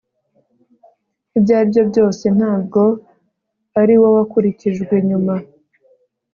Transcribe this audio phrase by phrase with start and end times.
[1.37, 2.81] ibyo aribyo byose ntabwo
[3.81, 5.35] ari wo wakurikijwe nyuma